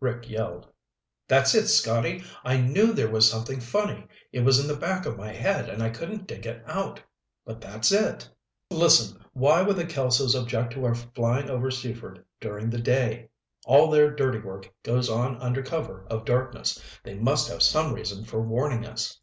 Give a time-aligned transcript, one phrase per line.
[0.00, 0.66] Rick yelled,
[1.28, 1.66] "That's it!
[1.66, 4.06] Scotty, I knew there was something funny.
[4.32, 7.00] It was in the back of my head and I couldn't dig it out.
[7.46, 8.28] But that's it!
[8.70, 13.30] Listen, why would the Kelsos object to our flying over Seaford during the day?
[13.64, 16.78] All their dirty work goes on under cover of darkness.
[17.02, 19.18] They must have some reason for warning us!"